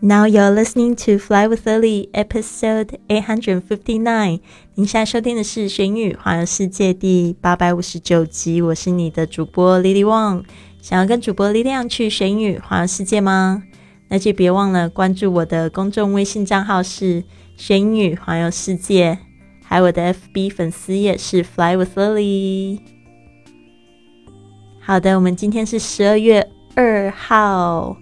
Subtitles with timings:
[0.00, 4.38] Now you're listening to Fly with Lily, episode eight hundred fifty nine。
[4.76, 8.62] 您现在收听的是《玄宇环游世界》第八百五十九集。
[8.62, 10.44] 我是你的主播 Lily Wang。
[10.80, 13.64] 想要跟主播力量去玄宇环游世界吗？
[14.06, 17.24] 那就别忘了关注我的公众微信账号是
[17.58, 19.18] “玄宇环游世界”，
[19.66, 22.78] 还有我的 FB 粉丝页是 “Fly with Lily”。
[24.80, 27.96] 好的，我们今天是十二月二号。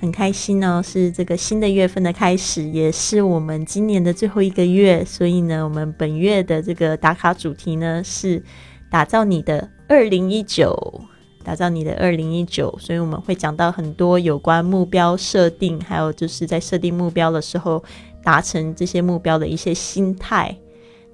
[0.00, 5.04] 很开心哦，是这个新的月份的开始，也是我们今年的最后一个月。
[5.04, 8.42] 所以呢，我们本月的这个打卡主题呢是
[8.90, 11.02] 打造你的二零一九，
[11.44, 12.74] 打造你的二零一九。
[12.80, 17.84] 所以我们会讲到很多有关目标设定，还有就是在设定目标的时候
[18.24, 20.56] 达成这些目标的一些心态。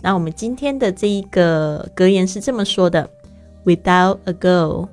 [0.00, 3.10] 那我们今天的这一个格言是这么说的
[3.64, 4.86] ：Without a goal,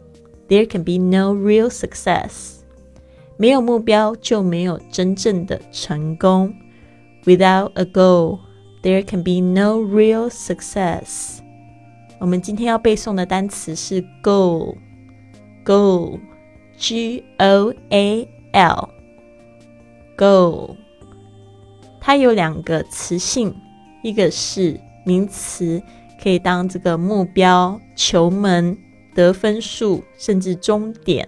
[0.47, 2.62] there can be no real success.
[3.43, 6.55] 没有目标就没有真正的成功。
[7.25, 8.39] Without a goal,
[8.81, 11.39] there can be no real success。
[12.21, 14.77] 我们今天要背诵的单词是 goal。
[15.65, 18.89] goal，G O A L。
[20.15, 20.77] goal，
[21.99, 23.53] 它有两个词性，
[24.03, 25.83] 一个是名词，
[26.23, 28.77] 可以当这个目标、球门、
[29.13, 31.27] 得分数，甚至终点。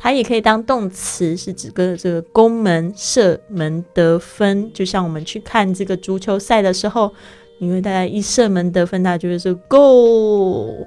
[0.00, 4.72] 它也可以当动词，是指个这个攻门、射门、得分。
[4.72, 7.12] 就像我们去看这个足球赛的时候，
[7.58, 10.86] 因为大家一射门得分，大家就会说 “goal”，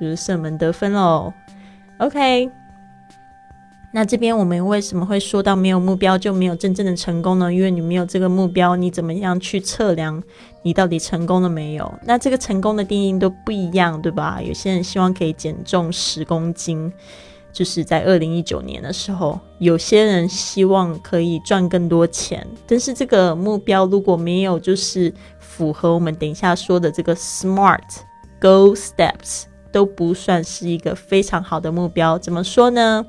[0.00, 1.30] 就是射门得分喽。
[1.98, 2.50] OK，
[3.92, 7.52] 那这边我们为什么会说到没有目标就没有真正的成功呢？
[7.52, 10.22] 因为你没有这个目标，你怎么样去测量
[10.62, 11.92] 你到底成功了没有？
[12.04, 14.40] 那这个成功的定义都不一样，对吧？
[14.42, 16.90] 有些人希望可以减重十公斤。
[17.56, 27.80] 就是在二零一九年的时候，有些人希望可以赚更多钱，但是这个目标如果没有就是符合我们等一下说的这个 SMART
[28.38, 32.18] goal steps，都不算是一个非常好的目标。
[32.18, 33.06] 怎么说呢？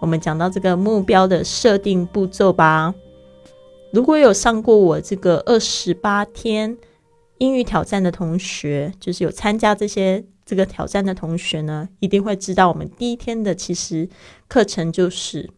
[0.00, 2.92] 我们讲到这个目标的设定步骤吧。
[3.92, 6.76] 如果有上过我这个二十八天
[7.38, 10.24] 英语挑战的同学，就是有参加这些。
[10.46, 14.08] 这个挑战的同学呢，一定会知道，我们第一天的其实
[14.46, 15.50] 课程就是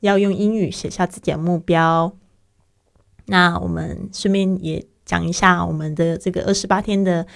[0.00, 2.16] 要用英语写下自己的目标。
[3.26, 7.26] 那我们顺便也讲一下，我们的这个二十八天的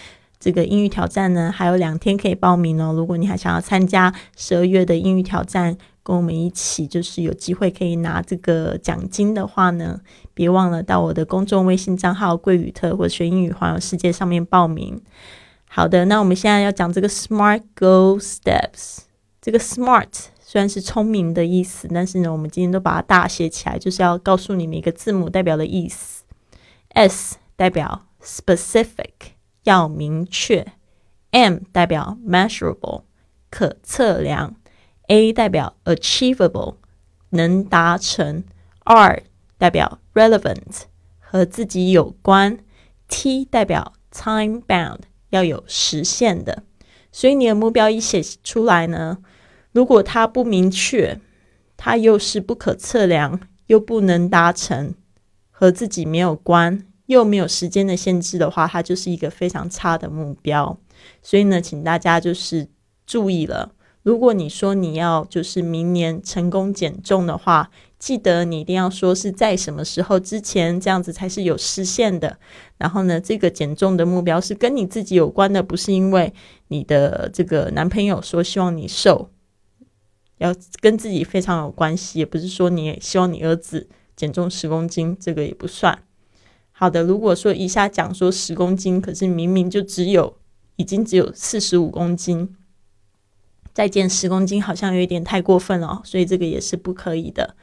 [0.40, 2.94] 这个英语挑战呢，还有两天可以报名哦。
[2.94, 10.00] 如果你还想要参加十二月的英语挑战，跟我们一起就是有机会可以拿这个奖金的话呢，
[10.32, 15.02] 别忘了到我的公众微信账号“桂宇特”或学英语环游世界上面报名。
[15.70, 19.00] 好的，那我们现在要讲这个 SMART goal steps。
[19.40, 20.08] 这个 SMART
[20.40, 26.24] 虽然是聪明的意思，但是呢，我们今天都把它大写起来，就是要告诉你们一个字母代表的意思。
[26.94, 29.12] S 代表 specific，
[29.64, 30.66] 要明确
[31.30, 33.02] ；M 代表 measurable，
[33.50, 34.56] 可测量
[35.06, 36.76] ；A 代表 achievable，
[37.30, 38.42] 能达成
[38.84, 39.22] ；R
[39.58, 40.84] 代表 relevant，
[41.20, 42.58] 和自己有关
[43.08, 45.00] ；T 代表 time bound。
[45.30, 46.62] 要有实现的，
[47.12, 49.18] 所以你的目标一写出来呢，
[49.72, 51.20] 如果它不明确，
[51.76, 54.94] 它又是不可测量，又不能达成，
[55.50, 60.78] 和自己没有关，又没有时间的限制的话，它就是一个非常差的目标。
[61.22, 62.68] 所以呢，请大家就是
[63.06, 63.72] 注意了，
[64.02, 67.70] 如果你说你要就是明年成功减重的话。
[67.98, 72.38] 记得你一定要说是在什么时候之前，这样子才是有实现的。
[72.76, 76.32] 然后呢，这个减重的目标是跟你自己有关的，不是因为
[76.68, 79.30] 你的这个男朋友说希望你瘦，
[80.38, 86.00] 要跟自己非常有关系，也不是说你希望你儿子减重十公斤，这个也不算。
[86.70, 90.36] 好的，如果说一下讲说十公斤，可是明明就只有
[90.76, 92.54] 已经只有四十五公斤，
[93.72, 97.56] 再减十公斤好像有一点太过分了，所以这个也是不可以的。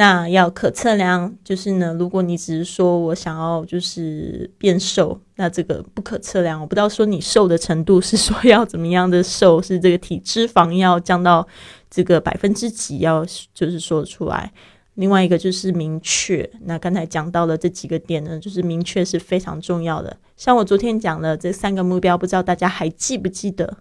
[0.00, 6.58] 那要可测量，就是呢，如果你只是说我想要就是变瘦，那这个不可测量。
[6.58, 11.46] 我不知道说你瘦的程度是说要怎么样的瘦，是这个体脂肪要降到
[11.90, 14.50] 这个百分之几，要就是说出来。
[14.94, 16.50] 另外一个就是明确。
[16.62, 20.16] 那刚才讲到了这几个点呢，就是明确是非常重要的。
[20.34, 23.76] 像我昨天讲的这三个目标，不知道大家还记不记得？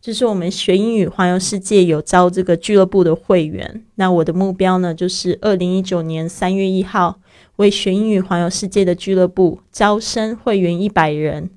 [0.00, 7.20] 就是我们学英语环游世界有招这个俱乐部的会员，那我的目标呢，就是二零一九年三月一号
[7.56, 11.50] 为学英语环游世界的俱乐部招生会员一百人。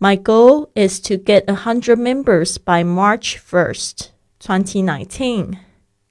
[0.00, 4.08] My goal is to get a hundred members by March first,
[4.40, 5.52] twenty nineteen。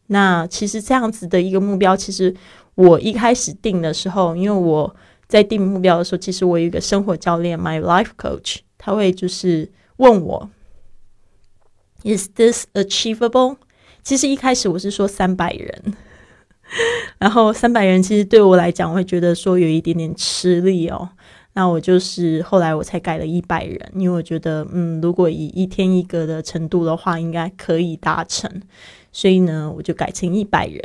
[0.08, 2.34] 那其实这样子的一个目标，其实
[2.75, 4.96] 我一开始定的时候，因为我
[5.28, 10.50] 在定目标的时候，其实我有一个生活教练，my life coach，他会就是问我
[12.04, 13.58] ，is this achievable？
[14.04, 15.94] 其实一开始我是说三百人，
[17.20, 21.10] 然后三百人其实对我来讲，我会觉得说有一点点吃力哦。
[21.54, 28.62] 那我就是后来我才改了一百人，因为我觉得，嗯，如果以一天一个的程度的话，应该可以达成，
[29.12, 30.84] 所以呢，我就改成一百人。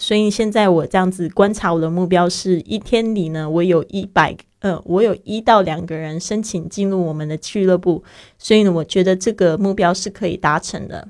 [0.00, 8.02] 所以现在我这样子观察我的目标是一天里呢，我有一百，呃，我有一到两个人申请进入我们的俱乐部，
[8.38, 11.08] 所以呢，我觉得这个目标是可以达成的。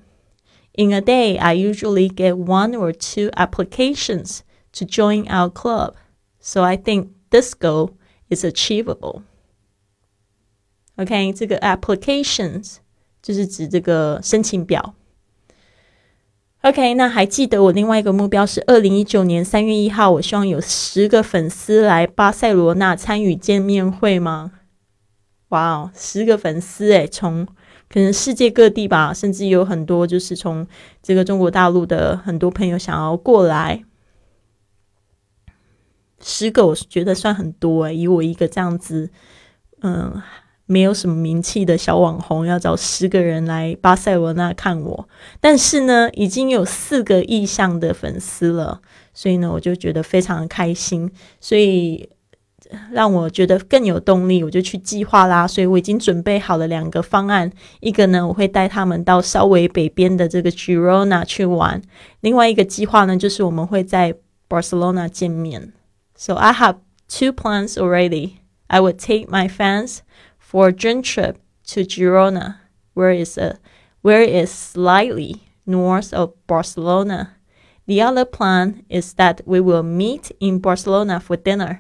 [0.75, 4.41] In a day, I usually get one or two applications
[4.73, 5.95] to join our club,
[6.41, 7.93] so I think this goal.
[8.31, 9.23] is achievable.
[10.97, 12.77] OK，这个 applications
[13.21, 14.95] 就是指这个申请表。
[16.63, 24.53] OK，那还记得我另外一个目标是二零一九年三月一号，我希望有十个粉丝来巴塞罗那参与见面会吗？
[25.49, 27.47] 哇哦，十个粉丝诶，从
[27.89, 30.67] 可能世界各地吧，甚至有很多就是从
[31.03, 33.83] 这个中国大陆的很多朋友想要过来。
[36.21, 39.09] 十个我觉得算很多诶，以我一个这样子，
[39.81, 40.23] 嗯，
[40.71, 45.09] 没有什么名气的小网红，要找十个人来巴塞罗那看我，
[45.41, 48.81] 但是呢，已经有四个意向的粉丝了，
[49.13, 52.09] 所以呢，我就觉得非常开心，所以
[52.93, 55.45] 让我觉得更有动力，我就去计划啦。
[55.45, 57.51] 所以我已经准备好了两个方案，
[57.81, 61.83] 一个呢，我会带他们到稍微北边的这个 Girona 去玩，
[62.21, 64.15] 另外一个计划呢，就是我们会在
[64.49, 65.73] Barcelona 见面。
[66.15, 66.77] So I have
[67.09, 68.35] two plans already.
[68.69, 69.99] I would take my fans
[70.50, 71.38] for a dream trip
[71.68, 72.56] to Girona,
[72.94, 73.58] where is a
[74.02, 77.38] where is slightly north of Barcelona.
[77.88, 81.80] The other plan is that we will meet in Barcelona for dinner.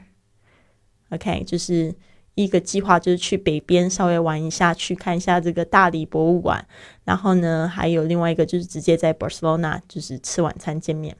[1.09, 1.95] OK，就是
[2.35, 6.67] 一个计划就是去北边稍微玩一下，去看一下这个大理博物馆。
[7.03, 11.15] 然后呢，还有另外一个就是直接在 Barcelona 就是吃晚餐见面。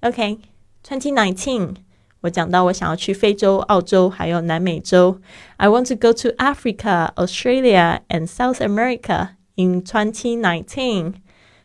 [0.00, 1.76] OK，twenty nineteen。
[2.20, 5.20] 我讲到我想要去非洲、澳洲，还有南美洲。
[5.58, 11.14] I want to go to Africa, Australia, and South America in 2019.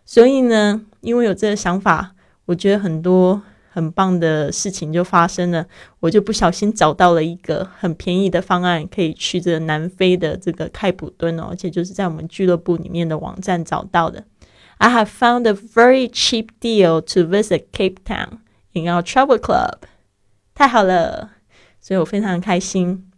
[0.05, 2.13] 所以呢，因为有这个想法，
[2.45, 3.41] 我觉得很多
[3.71, 5.65] 很棒的事情就发生了。
[6.01, 14.25] 我就不小心找到了一个很便宜的方案，可以去这个南非的这个开普敦哦，而且就是在我们俱乐部里面的网站找到的。
[14.79, 18.39] I have found a very cheap deal to visit Cape Town
[18.73, 19.83] in our travel club.
[20.54, 21.30] 太好了，
[21.80, 23.10] 所以我非常开心。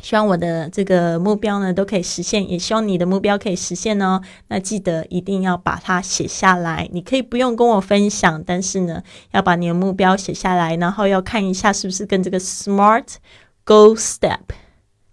[0.00, 4.20] 希望我的这个目标呢都可以实现，也希望你的目标可以实现哦。
[4.48, 6.88] 那记得一定要把它写下来。
[6.92, 13.14] 你可以不用跟我分享，但是呢，要把你的目标写下来，然后要看一下是不是跟这个 SMART
[13.64, 14.40] Goal Step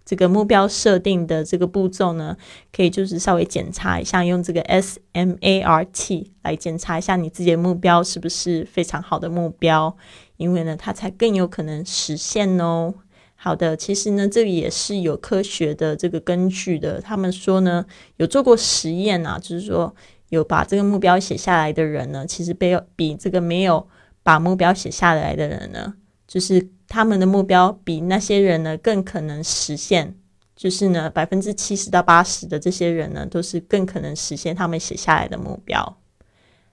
[0.04, 2.36] 这个目标设定的这个步骤呢，
[2.70, 9.96] 可以就是稍微检查一下，用这个 S M A R T 来检查一下你自己的目标是不是非常好的目标。
[10.42, 12.92] 因为呢，它才更有可能实现哦。
[13.36, 17.00] 好的，其实呢，这个也是有科学的这个根据的。
[17.00, 17.84] 他们说呢，
[18.16, 19.94] 有做过实验啊，就是说
[20.28, 23.88] 有把这个目标写下来的人呢，其实被比这个没有
[24.22, 25.94] 把目标写下来的人呢，
[26.28, 30.14] 就是他们的目标比那些人呢更可能实现。
[30.54, 35.98] 就是呢，百分之七十到八十的这些人呢，都是更可能实现他们写下来的目标。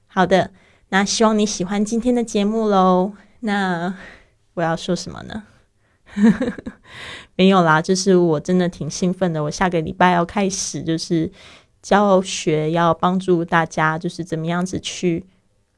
[0.05, 0.51] 好的，
[0.89, 3.13] 那希望你喜欢今天的节目喽。
[3.41, 3.93] 那
[4.53, 5.43] 我要说什么呢？
[7.35, 9.43] 没有啦，就是我真的挺兴奋的。
[9.43, 11.31] 我下个礼拜要开始，就是
[11.81, 15.23] 教学，要帮助大家，就是怎么样子去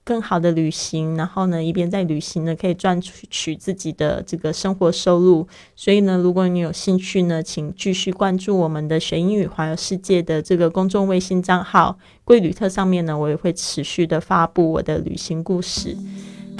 [0.03, 1.15] 更好的旅行。
[1.18, 5.48] 然后呢，一边在旅行呢，可以赚取取自己的这个生活收入。
[5.75, 15.96] 所以呢，如果你有兴趣呢，请继续关注我们的学英语环游世界的这个公众微信账号“贵旅特”上面呢，我也会持续的发布我的旅行故事。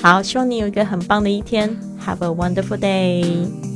[0.03, 1.69] 好，希望你有一个很棒的一天。
[2.05, 3.70] Have a wonderful day.